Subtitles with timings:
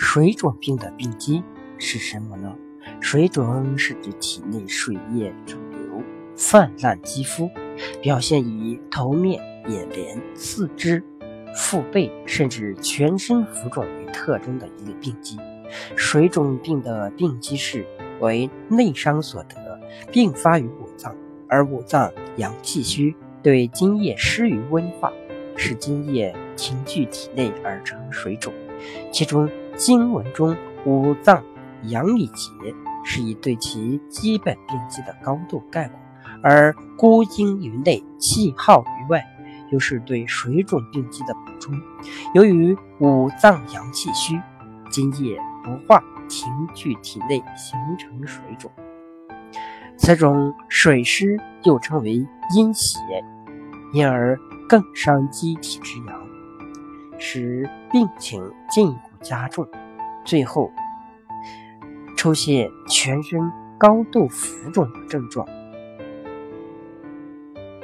[0.00, 1.42] 水肿病的病机
[1.78, 2.56] 是什么呢？
[3.02, 6.02] 水肿是指体内水液肿瘤
[6.34, 7.50] 泛滥肌肤，
[8.00, 11.04] 表现以头面、眼帘、四肢、
[11.54, 15.36] 腹背甚至全身浮肿为特征的一类病机。
[15.94, 17.86] 水肿病的病机是
[18.20, 19.78] 为内伤所得，
[20.10, 21.14] 并发于五脏，
[21.46, 25.12] 而五脏阳气虚，对津液失于温化，
[25.56, 28.50] 使津液停聚体内而成水肿。
[29.12, 29.46] 其中
[29.80, 31.42] 经文中五脏
[31.84, 32.52] 阳以结，
[33.02, 35.96] 是以对其基本病机的高度概括；
[36.42, 39.24] 而孤精于内，气耗于外，
[39.70, 41.74] 又是对水肿病机的补充。
[42.34, 44.38] 由于五脏阳气虚，
[44.90, 48.70] 津液不化，停聚体内，形成水肿。
[49.96, 52.16] 此种水湿又称为
[52.54, 52.98] 阴邪，
[53.94, 54.38] 因而
[54.68, 56.20] 更伤机体之阳，
[57.18, 59.66] 使病情进一步加重，
[60.24, 60.70] 最后
[62.16, 63.40] 出现全身
[63.78, 65.46] 高度浮肿的症状。